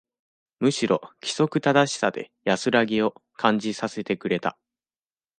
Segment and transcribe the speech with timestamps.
[0.59, 4.57] むしろ、規則正しさで、安らぎを、感じさせてくれた。